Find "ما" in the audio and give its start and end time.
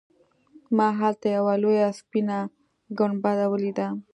0.77-0.87